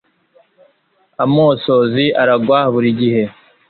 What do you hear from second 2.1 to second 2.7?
aragwa